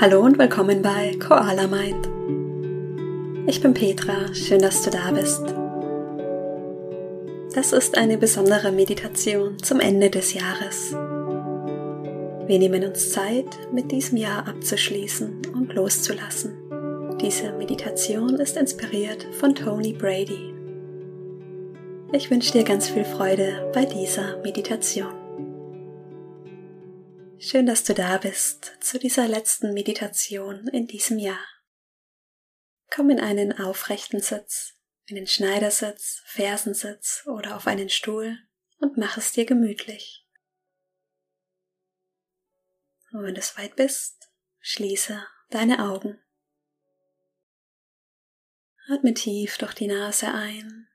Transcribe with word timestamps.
Hallo 0.00 0.22
und 0.22 0.38
willkommen 0.38 0.80
bei 0.80 1.14
Koala 1.18 1.66
Mind. 1.66 2.08
Ich 3.46 3.60
bin 3.60 3.74
Petra, 3.74 4.32
schön, 4.32 4.60
dass 4.60 4.80
du 4.80 4.88
da 4.88 5.10
bist. 5.10 5.42
Das 7.54 7.74
ist 7.74 7.98
eine 7.98 8.16
besondere 8.16 8.72
Meditation 8.72 9.58
zum 9.62 9.78
Ende 9.78 10.08
des 10.08 10.32
Jahres. 10.32 10.92
Wir 12.46 12.58
nehmen 12.58 12.82
uns 12.82 13.12
Zeit, 13.12 13.58
mit 13.74 13.92
diesem 13.92 14.16
Jahr 14.16 14.48
abzuschließen 14.48 15.42
und 15.52 15.74
loszulassen. 15.74 16.56
Diese 17.20 17.52
Meditation 17.52 18.36
ist 18.36 18.56
inspiriert 18.56 19.26
von 19.38 19.54
Tony 19.54 19.92
Brady. 19.92 20.54
Ich 22.12 22.30
wünsche 22.30 22.52
dir 22.52 22.64
ganz 22.64 22.88
viel 22.88 23.04
Freude 23.04 23.70
bei 23.74 23.84
dieser 23.84 24.38
Meditation. 24.38 25.19
Schön, 27.42 27.64
dass 27.64 27.84
du 27.84 27.94
da 27.94 28.18
bist 28.18 28.76
zu 28.80 28.98
dieser 28.98 29.26
letzten 29.26 29.72
Meditation 29.72 30.68
in 30.68 30.86
diesem 30.86 31.18
Jahr. 31.18 31.42
Komm 32.90 33.08
in 33.08 33.18
einen 33.18 33.58
aufrechten 33.58 34.20
Sitz, 34.20 34.74
in 35.06 35.16
den 35.16 35.26
Schneidersitz, 35.26 36.20
Fersensitz 36.26 37.22
oder 37.24 37.56
auf 37.56 37.66
einen 37.66 37.88
Stuhl 37.88 38.36
und 38.76 38.98
mach 38.98 39.16
es 39.16 39.32
dir 39.32 39.46
gemütlich. 39.46 40.26
Und 43.10 43.22
wenn 43.22 43.34
du 43.34 43.40
weit 43.40 43.74
bist, 43.74 44.30
schließe 44.58 45.26
deine 45.48 45.82
Augen. 45.90 46.22
Atme 48.90 49.14
tief 49.14 49.56
durch 49.56 49.72
die 49.72 49.86
Nase 49.86 50.26
ein 50.26 50.88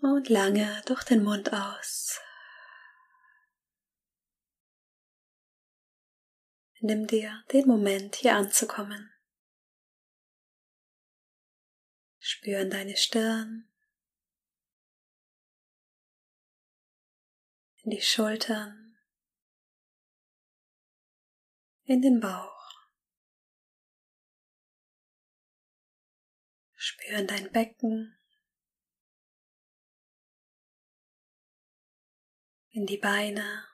und 0.00 0.28
lange 0.28 0.82
durch 0.86 1.04
den 1.04 1.22
Mund 1.22 1.52
aus. 1.52 2.18
Nimm 6.88 7.08
dir 7.08 7.42
den 7.52 7.66
Moment, 7.66 8.14
hier 8.14 8.36
anzukommen. 8.36 9.12
Spür 12.20 12.60
in 12.60 12.70
deine 12.70 12.96
Stirn, 12.96 13.68
in 17.82 17.90
die 17.90 18.00
Schultern, 18.00 18.96
in 21.82 22.02
den 22.02 22.20
Bauch. 22.20 22.70
Spür 26.76 27.18
in 27.18 27.26
dein 27.26 27.50
Becken, 27.50 28.16
in 32.70 32.86
die 32.86 32.98
Beine, 32.98 33.66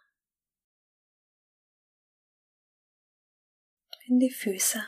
in 4.13 4.21
die 4.21 4.31
Füße. 4.31 4.87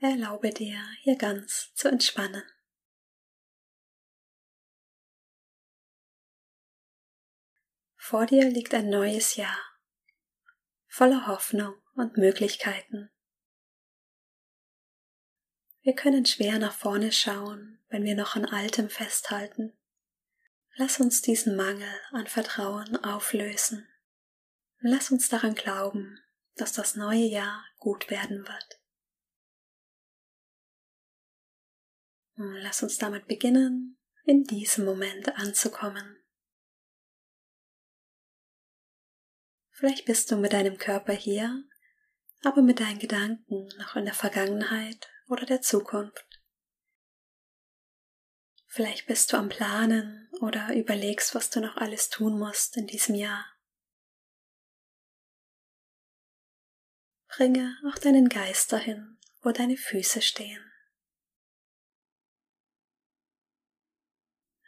Erlaube 0.00 0.50
dir, 0.50 0.82
hier 1.00 1.16
ganz 1.16 1.72
zu 1.74 1.88
entspannen. 1.88 2.42
Vor 7.96 8.26
dir 8.26 8.50
liegt 8.50 8.74
ein 8.74 8.90
neues 8.90 9.36
Jahr, 9.36 9.58
voller 10.88 11.26
Hoffnung 11.26 11.74
und 11.94 12.18
Möglichkeiten. 12.18 13.10
Wir 15.80 15.94
können 15.94 16.26
schwer 16.26 16.58
nach 16.58 16.74
vorne 16.74 17.12
schauen, 17.12 17.82
wenn 17.88 18.04
wir 18.04 18.14
noch 18.14 18.36
an 18.36 18.44
Altem 18.44 18.90
festhalten. 18.90 19.79
Lass 20.80 20.98
uns 20.98 21.20
diesen 21.20 21.56
Mangel 21.56 21.92
an 22.10 22.26
Vertrauen 22.26 22.96
auflösen. 23.04 23.86
Lass 24.78 25.10
uns 25.10 25.28
daran 25.28 25.54
glauben, 25.54 26.18
dass 26.54 26.72
das 26.72 26.96
neue 26.96 27.26
Jahr 27.26 27.62
gut 27.76 28.08
werden 28.08 28.48
wird. 28.48 28.80
Lass 32.36 32.82
uns 32.82 32.96
damit 32.96 33.26
beginnen, 33.26 33.98
in 34.24 34.44
diesem 34.44 34.86
Moment 34.86 35.28
anzukommen. 35.36 36.16
Vielleicht 39.72 40.06
bist 40.06 40.30
du 40.30 40.36
mit 40.36 40.54
deinem 40.54 40.78
Körper 40.78 41.12
hier, 41.12 41.62
aber 42.42 42.62
mit 42.62 42.80
deinen 42.80 42.98
Gedanken 42.98 43.68
noch 43.76 43.96
in 43.96 44.06
der 44.06 44.14
Vergangenheit 44.14 45.10
oder 45.28 45.44
der 45.44 45.60
Zukunft. 45.60 46.29
Vielleicht 48.72 49.08
bist 49.08 49.32
du 49.32 49.36
am 49.36 49.48
Planen 49.48 50.28
oder 50.40 50.72
überlegst, 50.76 51.34
was 51.34 51.50
du 51.50 51.60
noch 51.60 51.76
alles 51.76 52.08
tun 52.08 52.38
musst 52.38 52.76
in 52.76 52.86
diesem 52.86 53.16
Jahr. 53.16 53.44
Bringe 57.26 57.76
auch 57.88 57.98
deinen 57.98 58.28
Geist 58.28 58.72
dahin, 58.72 59.18
wo 59.42 59.50
deine 59.50 59.76
Füße 59.76 60.22
stehen. 60.22 60.64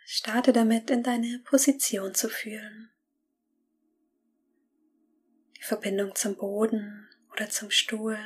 Starte 0.05 0.53
damit, 0.53 0.91
in 0.91 1.05
deine 1.05 1.39
Position 1.45 2.13
zu 2.13 2.29
fühlen. 2.29 2.91
Die 5.59 5.63
Verbindung 5.63 6.17
zum 6.17 6.37
Boden 6.37 7.09
oder 7.31 7.49
zum 7.49 7.71
Stuhl 7.71 8.19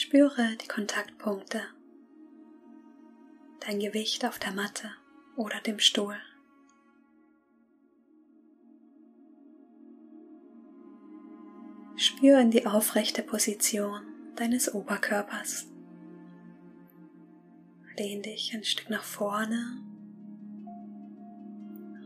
Spüre 0.00 0.54
die 0.62 0.68
Kontaktpunkte, 0.68 1.60
dein 3.66 3.80
Gewicht 3.80 4.24
auf 4.24 4.38
der 4.38 4.52
Matte 4.52 4.92
oder 5.34 5.60
dem 5.60 5.80
Stuhl. 5.80 6.14
Spüre 11.96 12.40
in 12.40 12.52
die 12.52 12.64
aufrechte 12.64 13.24
Position 13.24 14.02
deines 14.36 14.72
Oberkörpers. 14.72 15.66
Lehn 17.96 18.22
dich 18.22 18.54
ein 18.54 18.62
Stück 18.62 18.90
nach 18.90 19.02
vorne 19.02 19.82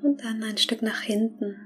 und 0.02 0.25
dann 0.25 0.42
ein 0.42 0.56
Stück 0.56 0.81
nach 0.81 1.02
hinten. 1.02 1.56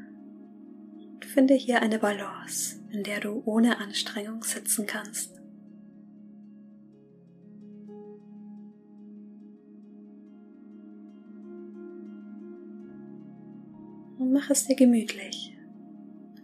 Und 1.14 1.24
finde 1.24 1.54
hier 1.54 1.82
eine 1.82 2.00
Balance, 2.00 2.80
in 2.90 3.04
der 3.04 3.20
du 3.20 3.44
ohne 3.44 3.78
Anstrengung 3.78 4.42
sitzen 4.42 4.88
kannst. 4.88 5.35
Mach 14.36 14.50
es 14.50 14.66
dir 14.66 14.76
gemütlich. 14.76 15.56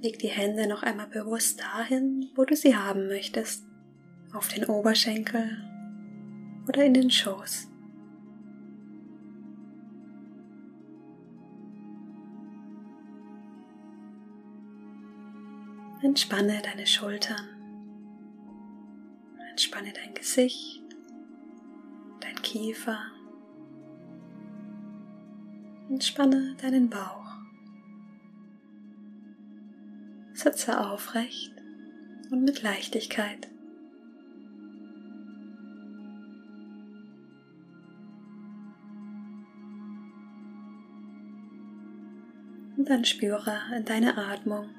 Leg 0.00 0.18
die 0.18 0.28
Hände 0.28 0.66
noch 0.66 0.82
einmal 0.82 1.08
bewusst 1.08 1.60
dahin, 1.60 2.30
wo 2.34 2.44
du 2.44 2.56
sie 2.56 2.74
haben 2.74 3.06
möchtest, 3.06 3.66
auf 4.32 4.48
den 4.48 4.64
Oberschenkel 4.64 5.58
oder 6.66 6.84
in 6.84 6.94
den 6.94 7.10
Schoß. 7.10 7.68
Entspanne 16.02 16.62
deine 16.62 16.86
Schultern, 16.86 17.46
entspanne 19.50 19.92
dein 19.92 20.14
Gesicht, 20.14 20.82
dein 22.20 22.34
Kiefer, 22.42 22.98
entspanne 25.90 26.56
deinen 26.56 26.88
Bauch. 26.88 27.21
Sitze 30.34 30.80
aufrecht 30.80 31.52
und 32.30 32.44
mit 32.44 32.62
Leichtigkeit. 32.62 33.48
Und 42.76 42.88
dann 42.88 43.04
spüre 43.04 43.60
in 43.76 43.84
deine 43.84 44.16
Atmung. 44.16 44.70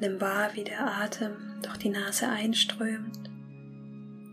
Nimm 0.00 0.20
wahr, 0.20 0.50
wie 0.54 0.64
der 0.64 0.86
Atem 0.86 1.36
durch 1.62 1.78
die 1.78 1.88
Nase 1.88 2.28
einströmt 2.28 3.30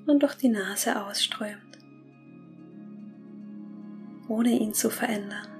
und 0.05 0.21
durch 0.21 0.35
die 0.35 0.49
Nase 0.49 1.03
ausströmt, 1.03 1.79
ohne 4.27 4.49
ihn 4.49 4.73
zu 4.73 4.89
verändern. 4.89 5.50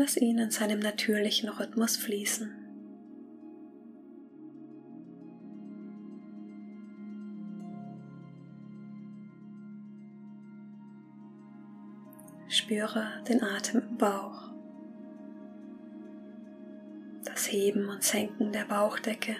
Lass 0.00 0.16
ihn 0.16 0.38
in 0.38 0.52
seinem 0.52 0.78
natürlichen 0.78 1.48
Rhythmus 1.48 1.96
fließen. 1.96 2.52
Spüre 12.46 13.08
den 13.28 13.42
Atem 13.42 13.82
im 13.90 13.96
Bauch, 13.98 14.52
das 17.24 17.50
Heben 17.50 17.88
und 17.88 18.04
Senken 18.04 18.52
der 18.52 18.66
Bauchdecke. 18.66 19.34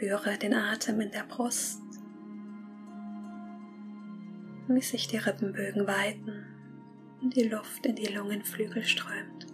Spüre 0.00 0.38
den 0.38 0.54
Atem 0.54 0.98
in 1.02 1.10
der 1.10 1.24
Brust, 1.24 1.82
wie 4.66 4.80
sich 4.80 5.08
die 5.08 5.18
Rippenbögen 5.18 5.86
weiten 5.86 6.46
und 7.20 7.36
die 7.36 7.46
Luft 7.46 7.84
in 7.84 7.96
die 7.96 8.06
Lungenflügel 8.06 8.82
strömt. 8.82 9.46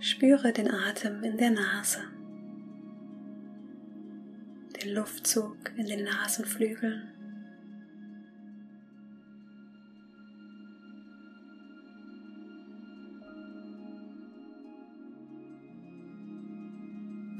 Spüre 0.00 0.52
den 0.52 0.70
Atem 0.70 1.22
in 1.22 1.38
der 1.38 1.52
Nase, 1.52 2.02
den 4.82 4.92
Luftzug 4.92 5.56
in 5.78 5.86
den 5.86 6.04
Nasenflügeln. 6.04 7.19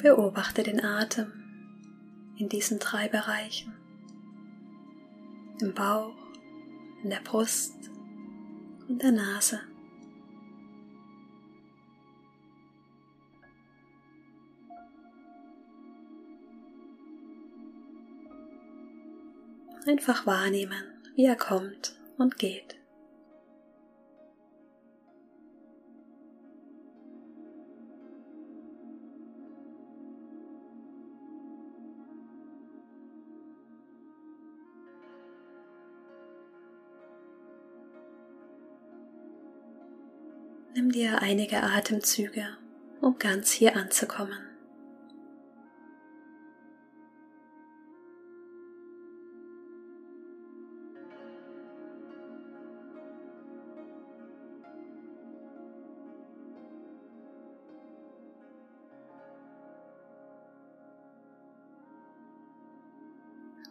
Beobachte 0.03 0.63
den 0.63 0.83
Atem 0.83 1.31
in 2.39 2.49
diesen 2.49 2.79
drei 2.79 3.09
Bereichen. 3.09 3.75
Im 5.61 5.75
Bauch, 5.75 6.17
in 7.03 7.11
der 7.11 7.21
Brust 7.21 7.75
und 8.89 9.03
der 9.03 9.13
Nase. 9.13 9.61
Einfach 19.87 20.25
wahrnehmen, 20.25 20.85
wie 21.15 21.27
er 21.27 21.37
kommt 21.37 21.95
und 22.17 22.39
geht. 22.39 22.80
Nimm 40.81 40.93
dir 40.93 41.21
einige 41.21 41.63
Atemzüge, 41.63 42.57
um 43.03 43.19
ganz 43.19 43.53
hier 43.53 43.77
anzukommen. 43.77 44.39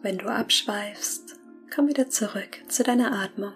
Wenn 0.00 0.18
du 0.18 0.28
abschweifst, 0.28 1.40
komm 1.74 1.88
wieder 1.88 2.08
zurück 2.08 2.60
zu 2.68 2.84
deiner 2.84 3.10
Atmung. 3.10 3.54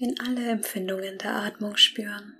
In 0.00 0.18
alle 0.18 0.48
Empfindungen 0.48 1.18
der 1.18 1.34
Atmung 1.34 1.76
spüren. 1.76 2.34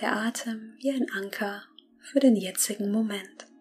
Der 0.00 0.16
Atem 0.16 0.72
wie 0.78 0.90
ein 0.90 1.10
Anker 1.14 1.64
für 1.98 2.20
den 2.20 2.36
jetzigen 2.36 2.90
Moment. 2.90 3.53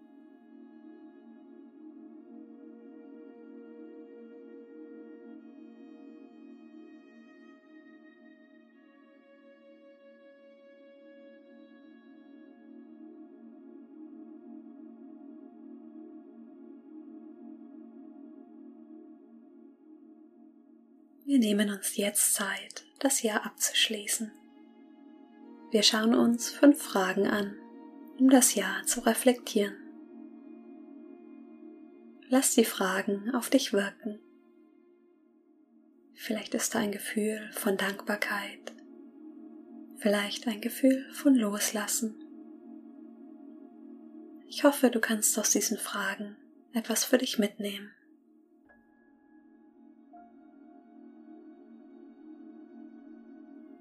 Nehmen 21.43 21.69
uns 21.69 21.97
jetzt 21.97 22.33
Zeit, 22.33 22.85
das 22.99 23.21
Jahr 23.21 23.45
abzuschließen. 23.45 24.31
Wir 25.71 25.83
schauen 25.83 26.15
uns 26.15 26.49
fünf 26.49 26.81
Fragen 26.81 27.27
an, 27.27 27.57
um 28.17 28.29
das 28.29 28.55
Jahr 28.55 28.85
zu 28.85 29.01
reflektieren. 29.01 29.75
Lass 32.29 32.55
die 32.55 32.63
Fragen 32.63 33.35
auf 33.35 33.49
dich 33.49 33.73
wirken. 33.73 34.19
Vielleicht 36.13 36.53
ist 36.53 36.73
da 36.73 36.79
ein 36.79 36.93
Gefühl 36.93 37.49
von 37.51 37.75
Dankbarkeit, 37.75 38.73
vielleicht 39.97 40.47
ein 40.47 40.61
Gefühl 40.61 41.05
von 41.11 41.35
Loslassen. 41.35 42.15
Ich 44.47 44.63
hoffe, 44.63 44.89
du 44.89 45.01
kannst 45.01 45.37
aus 45.37 45.49
diesen 45.49 45.77
Fragen 45.77 46.37
etwas 46.71 47.03
für 47.03 47.17
dich 47.17 47.37
mitnehmen. 47.37 47.91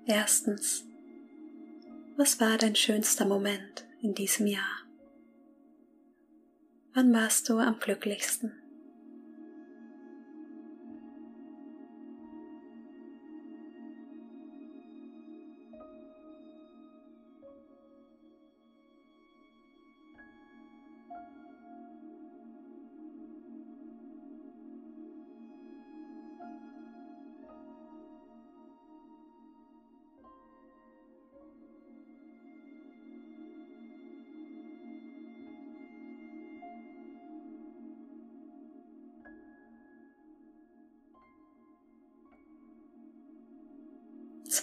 Erstens, 0.07 0.85
was 2.17 2.41
war 2.41 2.59
dein 2.59 2.75
schönster 2.75 3.25
Moment 3.25 3.87
in 4.01 4.15
diesem 4.15 4.47
Jahr? 4.47 4.81
Wann 6.93 7.13
warst 7.13 7.49
du 7.49 7.59
am 7.59 7.79
glücklichsten? 7.79 8.62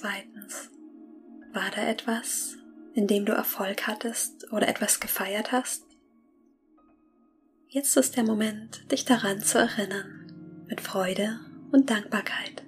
Zweitens, 0.02 0.70
war 1.52 1.72
da 1.76 1.82
etwas, 1.82 2.56
in 2.94 3.06
dem 3.06 3.26
du 3.26 3.34
Erfolg 3.34 3.86
hattest 3.86 4.50
oder 4.54 4.70
etwas 4.70 5.02
gefeiert 5.02 5.52
hast? 5.52 5.84
Jetzt 7.68 7.98
ist 7.98 8.16
der 8.16 8.24
Moment, 8.24 8.90
dich 8.94 9.04
daran 9.04 9.42
zu 9.42 9.58
erinnern, 9.58 10.64
mit 10.70 10.80
Freude 10.80 11.42
und 11.74 11.90
Dankbarkeit. 11.90 12.64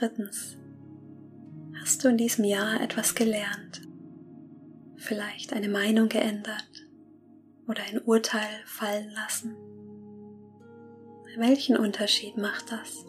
Drittens. 0.00 0.56
Hast 1.78 2.02
du 2.02 2.08
in 2.08 2.16
diesem 2.16 2.46
Jahr 2.46 2.80
etwas 2.80 3.14
gelernt? 3.14 3.82
Vielleicht 4.96 5.52
eine 5.52 5.68
Meinung 5.68 6.08
geändert 6.08 6.88
oder 7.68 7.82
ein 7.82 8.00
Urteil 8.00 8.48
fallen 8.64 9.10
lassen? 9.10 9.54
Welchen 11.36 11.76
Unterschied 11.76 12.38
macht 12.38 12.72
das? 12.72 13.04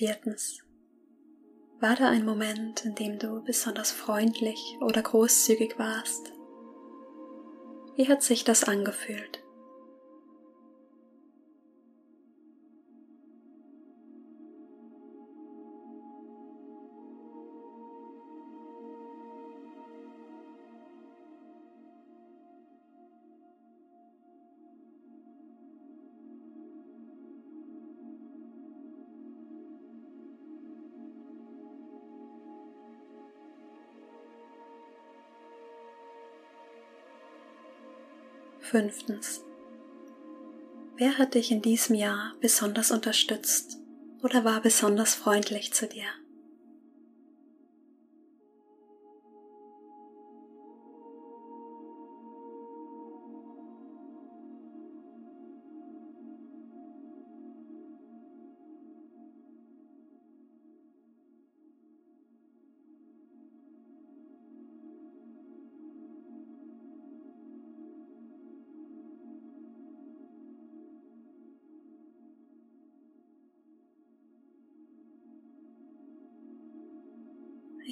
Viertens. 0.00 0.62
War 1.78 1.94
da 1.94 2.08
ein 2.08 2.24
Moment, 2.24 2.86
in 2.86 2.94
dem 2.94 3.18
du 3.18 3.42
besonders 3.44 3.92
freundlich 3.92 4.78
oder 4.80 5.02
großzügig 5.02 5.78
warst? 5.78 6.32
Wie 7.96 8.08
hat 8.08 8.22
sich 8.22 8.44
das 8.44 8.64
angefühlt? 8.64 9.39
Fünftens. 38.70 39.42
Wer 40.96 41.18
hat 41.18 41.34
dich 41.34 41.50
in 41.50 41.60
diesem 41.60 41.96
Jahr 41.96 42.36
besonders 42.40 42.92
unterstützt 42.92 43.78
oder 44.22 44.44
war 44.44 44.60
besonders 44.60 45.16
freundlich 45.16 45.72
zu 45.72 45.88
dir? 45.88 46.06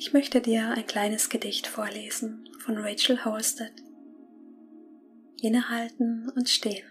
Ich 0.01 0.13
möchte 0.13 0.41
dir 0.41 0.69
ein 0.69 0.87
kleines 0.87 1.29
Gedicht 1.29 1.67
vorlesen 1.67 2.49
von 2.61 2.79
Rachel 2.79 3.25
Holstead. 3.25 3.73
Innehalten 5.43 6.31
und 6.37 6.49
stehen. 6.49 6.87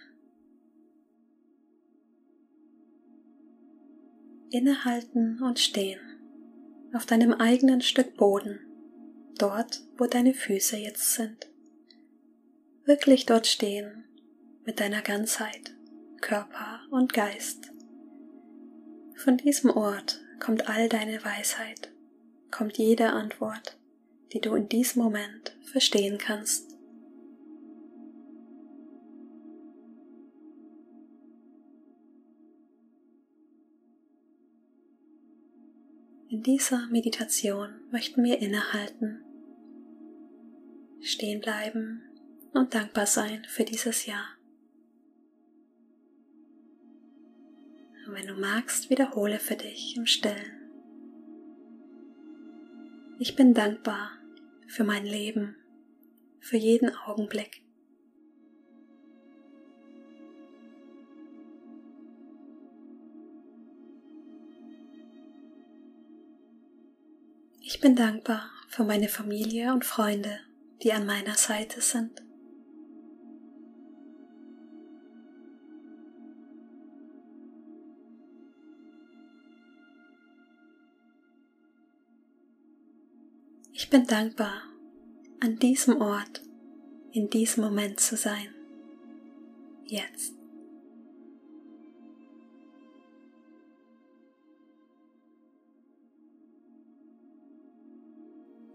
Innehalten 4.50 5.42
und 5.42 5.58
stehen 5.58 6.02
auf 6.92 7.06
deinem 7.06 7.32
eigenen 7.32 7.80
Stück 7.80 8.18
Boden, 8.18 8.60
dort, 9.38 9.84
wo 9.98 10.06
deine 10.06 10.34
Füße 10.34 10.76
jetzt 10.76 11.14
sind. 11.14 11.48
Wirklich 12.84 13.26
dort 13.26 13.48
stehen 13.48 14.04
mit 14.66 14.82
deiner 14.82 15.02
Ganzheit, 15.02 15.74
Körper 16.20 16.82
und 16.92 17.14
Geist. 17.14 17.72
Von 19.16 19.38
diesem 19.38 19.70
Ort 19.70 20.20
kommt 20.42 20.68
all 20.68 20.90
deine 20.90 21.24
Weisheit 21.24 21.94
kommt 22.52 22.78
jede 22.78 23.12
Antwort, 23.12 23.78
die 24.34 24.42
du 24.42 24.56
in 24.56 24.70
diesem 24.70 25.04
Moment 25.04 25.56
verstehen 25.64 26.18
kannst. 26.18 26.78
In 36.30 36.44
dieser 36.44 36.88
Meditation 36.88 37.70
möchten 37.90 38.24
wir 38.24 38.40
innehalten, 38.40 39.24
stehen 41.00 41.40
bleiben 41.40 42.04
und 42.54 42.74
dankbar 42.74 43.06
sein 43.06 43.46
für 43.48 43.64
dieses 43.64 44.06
Jahr. 44.06 44.38
Und 48.06 48.14
wenn 48.14 48.28
du 48.28 48.36
magst, 48.36 48.90
wiederhole 48.90 49.40
für 49.40 49.56
dich 49.56 49.96
im 49.96 50.06
Stillen. 50.06 50.57
Ich 53.20 53.36
bin 53.36 53.56
dankbar 53.56 54.12
für 54.68 54.84
mein 54.84 55.04
Leben, 55.04 55.56
für 56.40 56.58
jeden 56.58 56.96
Augenblick. 56.96 57.64
Ich 67.64 67.82
bin 67.82 67.96
dankbar 67.96 68.52
für 68.68 68.84
meine 68.84 69.10
Familie 69.10 69.74
und 69.74 69.84
Freunde, 69.84 70.40
die 70.84 70.94
an 70.94 71.08
meiner 71.08 71.34
Seite 71.34 71.82
sind. 71.82 72.27
Ich 83.88 83.92
bin 83.92 84.06
dankbar, 84.06 84.64
an 85.40 85.60
diesem 85.60 86.02
Ort, 86.02 86.42
in 87.14 87.30
diesem 87.30 87.64
Moment 87.64 88.02
zu 88.02 88.18
sein. 88.18 88.54
Jetzt. 89.86 90.34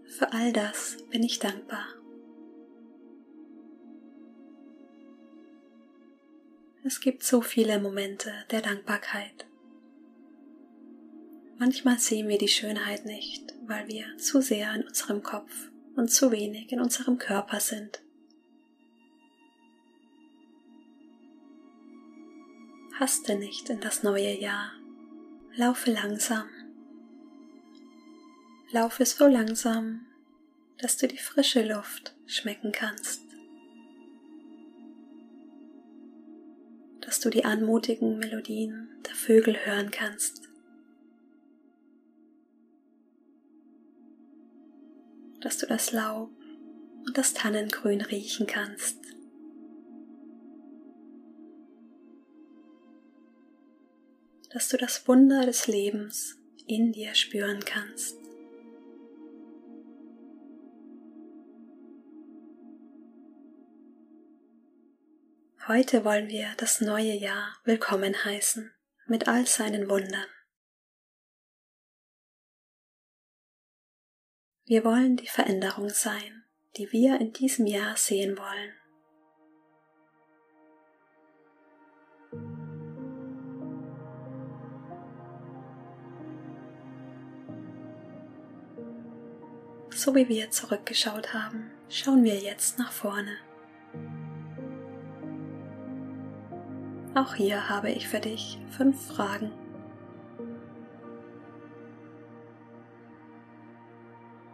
Für 0.05 0.33
all 0.33 0.51
das 0.51 0.97
bin 1.11 1.21
ich 1.21 1.37
dankbar. 1.37 1.85
Es 6.83 6.99
gibt 7.01 7.21
so 7.21 7.41
viele 7.41 7.79
Momente 7.79 8.31
der 8.49 8.63
Dankbarkeit. 8.63 9.45
Manchmal 11.59 11.99
sehen 11.99 12.27
wir 12.29 12.39
die 12.39 12.47
Schönheit 12.47 13.05
nicht, 13.05 13.52
weil 13.73 13.87
wir 13.87 14.17
zu 14.17 14.39
sehr 14.39 14.75
in 14.75 14.83
unserem 14.83 15.23
Kopf 15.23 15.71
und 15.95 16.11
zu 16.11 16.31
wenig 16.31 16.71
in 16.71 16.79
unserem 16.79 17.17
Körper 17.17 17.59
sind. 17.59 18.03
Haste 22.99 23.35
nicht 23.35 23.71
in 23.71 23.79
das 23.79 24.03
neue 24.03 24.39
Jahr. 24.39 24.73
Laufe 25.55 25.91
langsam. 25.91 26.47
Laufe 28.71 29.07
so 29.07 29.25
langsam, 29.25 30.05
dass 30.77 30.97
du 30.97 31.07
die 31.07 31.17
frische 31.17 31.67
Luft 31.67 32.15
schmecken 32.27 32.71
kannst. 32.71 33.23
Dass 37.01 37.19
du 37.19 37.31
die 37.31 37.43
anmutigen 37.43 38.19
Melodien 38.19 38.89
der 39.07 39.15
Vögel 39.15 39.65
hören 39.65 39.89
kannst. 39.89 40.52
Dass 45.43 45.57
du 45.57 45.65
das 45.65 45.91
Laub 45.91 46.29
und 47.05 47.17
das 47.17 47.33
Tannengrün 47.33 47.99
riechen 47.99 48.47
kannst. 48.47 48.97
Dass 54.51 54.69
du 54.69 54.77
das 54.77 55.05
Wunder 55.07 55.45
des 55.45 55.67
Lebens 55.67 56.37
in 56.65 56.93
dir 56.93 57.13
spüren 57.13 57.59
kannst. 57.65 58.17
Heute 65.67 66.05
wollen 66.05 66.29
wir 66.29 66.47
das 66.57 66.79
neue 66.79 67.13
Jahr 67.13 67.57
willkommen 67.65 68.23
heißen 68.23 68.71
mit 69.07 69.27
all 69.27 69.45
seinen 69.45 69.89
Wundern. 69.89 70.27
Wir 74.65 74.85
wollen 74.85 75.17
die 75.17 75.27
Veränderung 75.27 75.89
sein, 75.89 76.45
die 76.77 76.89
wir 76.93 77.19
in 77.19 77.33
diesem 77.33 77.67
Jahr 77.67 77.97
sehen 77.97 78.37
wollen. 78.37 78.71
So 89.89 90.15
wie 90.15 90.29
wir 90.29 90.49
zurückgeschaut 90.49 91.33
haben, 91.33 91.69
schauen 91.89 92.23
wir 92.23 92.35
jetzt 92.39 92.79
nach 92.79 92.91
vorne. 92.91 93.35
Auch 97.15 97.35
hier 97.35 97.69
habe 97.69 97.91
ich 97.91 98.07
für 98.07 98.21
dich 98.21 98.59
fünf 98.71 99.07
Fragen. 99.07 99.51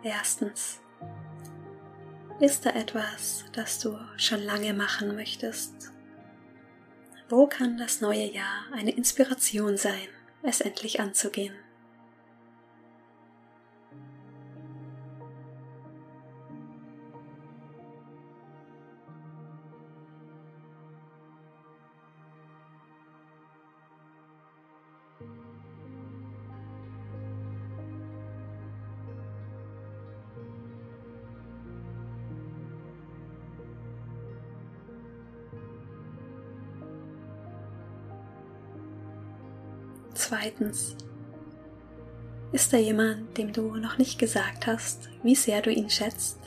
Erstens. 0.04 0.80
Ist 2.40 2.66
da 2.66 2.70
etwas, 2.70 3.44
das 3.52 3.80
du 3.80 4.00
schon 4.16 4.40
lange 4.42 4.74
machen 4.74 5.14
möchtest? 5.14 5.92
Wo 7.28 7.48
kann 7.48 7.78
das 7.78 8.00
neue 8.00 8.32
Jahr 8.32 8.64
eine 8.72 8.92
Inspiration 8.92 9.76
sein, 9.76 10.08
es 10.42 10.62
endlich 10.62 11.02
anzugehen? 11.02 11.54
Zweitens, 40.30 40.96
ist 42.52 42.72
da 42.72 42.78
jemand, 42.78 43.36
dem 43.36 43.52
du 43.52 43.74
noch 43.78 43.98
nicht 43.98 44.20
gesagt 44.20 44.68
hast, 44.68 45.10
wie 45.24 45.34
sehr 45.34 45.64
du 45.64 45.72
ihn 45.72 45.90
schätzt? 45.90 46.38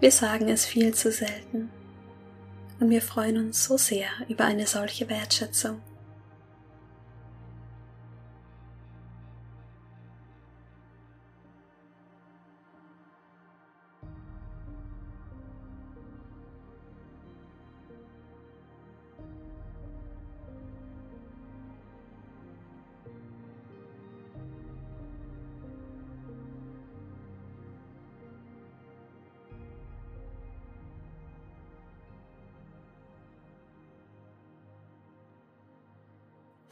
Wir 0.00 0.10
sagen 0.10 0.48
es 0.48 0.66
viel 0.66 0.92
zu 0.92 1.12
selten 1.12 1.70
und 2.80 2.90
wir 2.90 3.02
freuen 3.02 3.36
uns 3.36 3.62
so 3.62 3.76
sehr 3.76 4.08
über 4.28 4.46
eine 4.46 4.66
solche 4.66 5.08
Wertschätzung. 5.08 5.80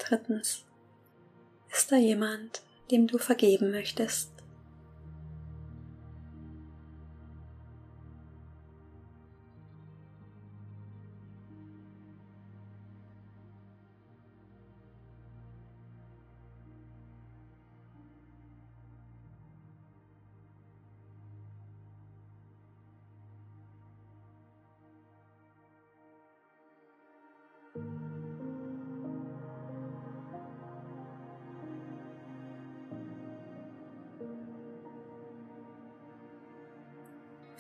Drittens, 0.07 0.65
ist 1.73 1.91
da 1.91 1.97
jemand, 1.97 2.61
dem 2.91 3.07
du 3.07 3.17
vergeben 3.17 3.71
möchtest? 3.71 4.34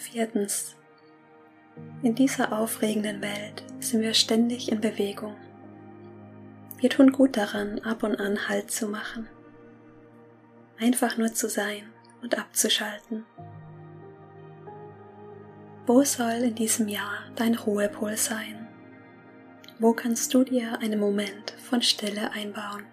Viertens. 0.04 0.76
In 2.02 2.14
dieser 2.14 2.52
aufregenden 2.52 3.22
Welt 3.22 3.64
sind 3.80 4.02
wir 4.02 4.12
ständig 4.12 4.70
in 4.70 4.80
Bewegung. 4.80 5.34
Wir 6.78 6.90
tun 6.90 7.10
gut 7.10 7.38
daran, 7.38 7.78
ab 7.80 8.02
und 8.02 8.16
an 8.16 8.48
Halt 8.48 8.70
zu 8.70 8.86
machen. 8.86 9.28
Einfach 10.78 11.16
nur 11.16 11.32
zu 11.32 11.48
sein 11.48 11.84
und 12.22 12.36
abzuschalten. 12.38 13.24
Wo 15.86 16.04
soll 16.04 16.42
in 16.42 16.54
diesem 16.54 16.88
Jahr 16.88 17.24
dein 17.34 17.54
Ruhepol 17.54 18.18
sein? 18.18 18.68
Wo 19.78 19.94
kannst 19.94 20.34
du 20.34 20.44
dir 20.44 20.78
einen 20.80 21.00
Moment 21.00 21.52
von 21.68 21.80
Stille 21.80 22.30
einbauen? 22.32 22.84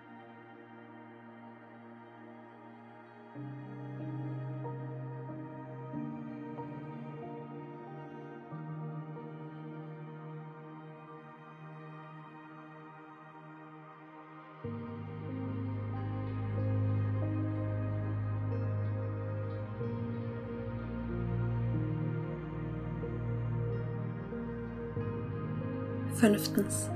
Fünftens. 26.21 26.87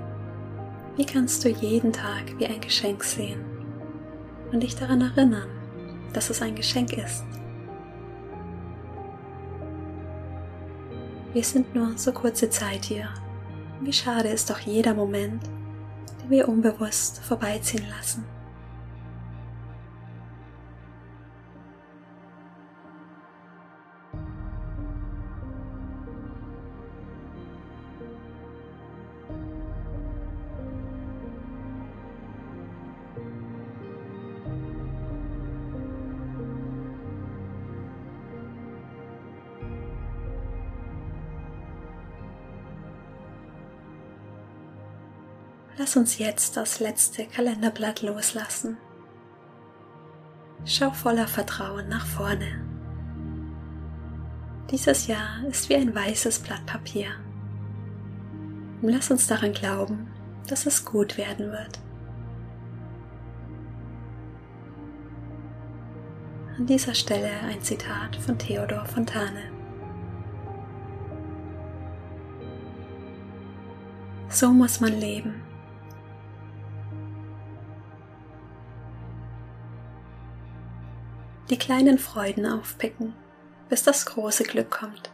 Wie 0.98 1.06
kannst 1.06 1.44
du 1.44 1.50
jeden 1.50 1.92
Tag 1.92 2.38
wie 2.38 2.46
ein 2.46 2.62
Geschenk 2.62 3.04
sehen 3.04 3.44
und 4.52 4.62
dich 4.62 4.76
daran 4.76 5.02
erinnern, 5.02 5.50
dass 6.14 6.30
es 6.30 6.44
ein 6.44 6.54
Geschenk 6.54 6.94
ist? 6.94 7.24
Wir 11.34 11.44
sind 11.44 11.74
nur 11.74 11.98
so 11.98 12.12
kurze 12.12 12.52
Zeit 12.52 12.86
hier. 12.86 13.10
Wie 13.82 13.94
schade 13.94 14.30
ist 14.30 14.52
doch 14.52 14.60
jeder 14.60 14.94
Moment, 14.94 15.42
den 16.22 16.30
wir 16.30 16.48
unbewusst 16.48 17.18
vorbeiziehen 17.24 17.88
lassen. 17.98 18.24
Lass 45.78 45.98
uns 45.98 46.20
jetzt 46.20 46.56
das 46.56 46.80
letzte 46.80 47.26
Kalenderblatt 47.26 48.02
loslassen. 48.02 48.78
Schau 50.64 50.92
voller 50.92 51.28
Vertrauen 51.28 51.90
nach 51.90 52.06
vorne. 52.06 52.64
Dieses 54.72 55.08
Jahr 55.08 55.44
ist 55.50 55.68
wie 55.68 55.76
ein 55.76 55.94
weißes 55.94 56.40
Blatt 56.40 56.66
Papier. 56.66 57.08
Und 58.82 58.90
lass 58.90 59.12
uns 59.12 59.28
daran 59.28 59.52
glauben, 59.52 60.08
dass 60.48 60.66
es 60.66 60.86
gut 60.86 61.18
werden 61.18 61.52
wird. 61.52 61.80
An 66.58 66.66
dieser 66.68 66.94
Stelle 66.94 67.30
ein 67.50 67.62
Zitat 67.62 68.16
von 68.16 68.40
Theodor 68.40 68.86
Fontane. 68.86 69.52
So 74.30 74.52
muss 74.52 74.80
man 74.80 74.94
leben. 74.98 75.44
Die 81.50 81.58
kleinen 81.58 81.98
Freuden 81.98 82.46
aufpicken, 82.46 83.14
bis 83.70 83.84
das 83.84 84.06
große 84.06 84.44
Glück 84.44 84.72
kommt. 84.72 85.12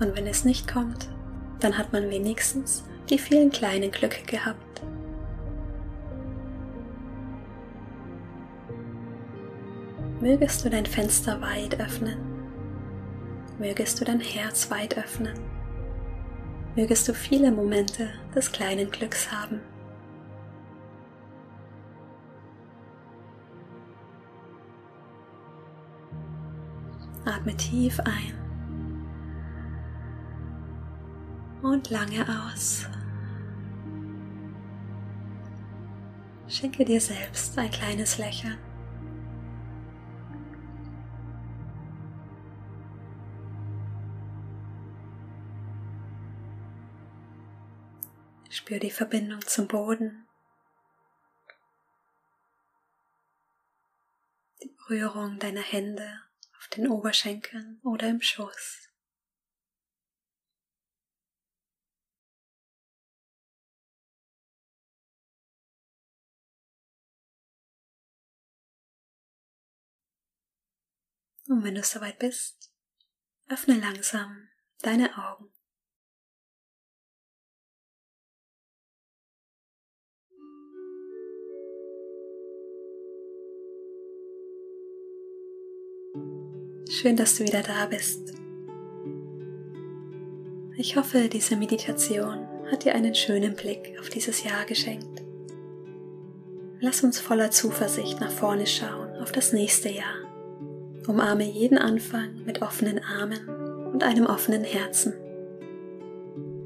Und 0.00 0.16
wenn 0.16 0.26
es 0.26 0.44
nicht 0.44 0.72
kommt, 0.72 1.08
dann 1.60 1.76
hat 1.76 1.92
man 1.92 2.10
wenigstens 2.10 2.84
die 3.10 3.18
vielen 3.18 3.50
kleinen 3.50 3.90
Glücke 3.90 4.22
gehabt. 4.24 4.82
mögest 10.20 10.64
du 10.64 10.70
dein 10.70 10.86
Fenster 10.86 11.40
weit 11.40 11.78
öffnen, 11.80 12.18
mögest 13.58 14.00
du 14.00 14.04
dein 14.04 14.20
Herz 14.20 14.70
weit 14.70 14.98
öffnen, 14.98 15.38
mögest 16.74 17.08
du 17.08 17.14
viele 17.14 17.52
Momente 17.52 18.10
des 18.34 18.50
kleinen 18.50 18.90
Glücks 18.90 19.30
haben. 19.30 19.60
Atme 27.28 27.54
tief 27.54 28.00
ein 28.00 28.32
und 31.60 31.90
lange 31.90 32.26
aus. 32.26 32.86
Schenke 36.46 36.86
dir 36.86 37.02
selbst 37.02 37.58
ein 37.58 37.70
kleines 37.70 38.16
Lächeln. 38.16 38.56
Spür 48.48 48.78
die 48.78 48.90
Verbindung 48.90 49.42
zum 49.42 49.68
Boden. 49.68 50.26
Die 54.62 54.68
Berührung 54.68 55.38
deiner 55.38 55.60
Hände 55.60 56.22
den 56.76 56.88
Oberschenkeln 56.88 57.80
oder 57.82 58.08
im 58.08 58.20
Schoß. 58.20 58.88
Und 71.48 71.64
wenn 71.64 71.74
du 71.74 71.82
soweit 71.82 72.18
bist, 72.18 72.70
öffne 73.48 73.80
langsam 73.80 74.48
deine 74.82 75.16
Augen. 75.16 75.50
Schön, 86.90 87.16
dass 87.16 87.36
du 87.36 87.44
wieder 87.44 87.60
da 87.62 87.84
bist. 87.84 88.32
Ich 90.78 90.96
hoffe, 90.96 91.28
diese 91.28 91.54
Meditation 91.54 92.48
hat 92.70 92.84
dir 92.84 92.94
einen 92.94 93.14
schönen 93.14 93.54
Blick 93.54 93.94
auf 94.00 94.08
dieses 94.08 94.42
Jahr 94.42 94.64
geschenkt. 94.64 95.22
Lass 96.80 97.04
uns 97.04 97.20
voller 97.20 97.50
Zuversicht 97.50 98.20
nach 98.20 98.30
vorne 98.30 98.66
schauen 98.66 99.10
auf 99.20 99.32
das 99.32 99.52
nächste 99.52 99.90
Jahr. 99.90 100.14
Umarme 101.06 101.44
jeden 101.44 101.76
Anfang 101.76 102.42
mit 102.46 102.62
offenen 102.62 103.00
Armen 103.04 103.46
und 103.92 104.02
einem 104.02 104.24
offenen 104.24 104.64
Herzen. 104.64 105.12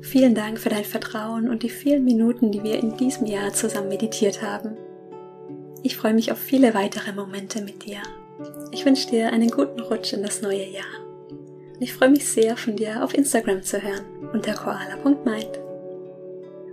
Vielen 0.02 0.36
Dank 0.36 0.60
für 0.60 0.68
dein 0.68 0.84
Vertrauen 0.84 1.48
und 1.50 1.64
die 1.64 1.70
vielen 1.70 2.04
Minuten, 2.04 2.52
die 2.52 2.62
wir 2.62 2.78
in 2.78 2.96
diesem 2.96 3.26
Jahr 3.26 3.54
zusammen 3.54 3.88
meditiert 3.88 4.40
haben. 4.40 4.76
Ich 5.82 5.96
freue 5.96 6.14
mich 6.14 6.30
auf 6.30 6.38
viele 6.38 6.74
weitere 6.74 7.12
Momente 7.12 7.60
mit 7.62 7.86
dir. 7.86 8.02
Ich 8.70 8.84
wünsche 8.84 9.08
dir 9.08 9.32
einen 9.32 9.50
guten 9.50 9.80
Rutsch 9.80 10.12
in 10.12 10.22
das 10.22 10.42
neue 10.42 10.66
Jahr. 10.68 10.84
Und 11.74 11.82
ich 11.82 11.92
freue 11.92 12.10
mich 12.10 12.28
sehr, 12.28 12.56
von 12.56 12.76
dir 12.76 13.04
auf 13.04 13.14
Instagram 13.14 13.62
zu 13.62 13.82
hören 13.82 14.04
unter 14.32 14.54
koala.mind. 14.54 15.60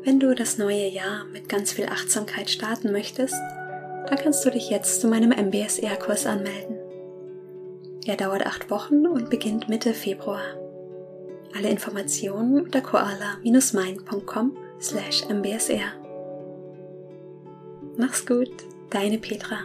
Wenn 0.04 0.20
du 0.20 0.34
das 0.34 0.58
neue 0.58 0.88
Jahr 0.88 1.26
mit 1.26 1.50
ganz 1.50 1.72
viel 1.74 1.86
Achtsamkeit 1.88 2.50
starten 2.50 2.92
möchtest, 2.92 3.36
dann 4.08 4.18
kannst 4.18 4.46
du 4.46 4.50
dich 4.50 4.70
jetzt 4.70 5.02
zu 5.02 5.08
meinem 5.08 5.32
MBSR-Kurs 5.32 6.26
anmelden. 6.26 6.78
Er 8.06 8.16
dauert 8.16 8.46
acht 8.46 8.72
Wochen 8.72 9.06
und 9.06 9.30
beginnt 9.30 9.70
Mitte 9.70 9.94
Februar. 9.94 10.42
Alle 11.56 11.70
Informationen 11.70 12.62
unter 12.62 12.82
koala-mind.com 12.82 14.58
slash 14.80 15.26
mbsr. 15.30 15.94
Mach's 17.98 18.26
gut, 18.26 18.52
deine 18.90 19.18
Petra. 19.18 19.60